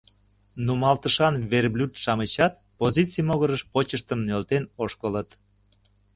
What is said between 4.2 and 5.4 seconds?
нӧлтен ошкылыт.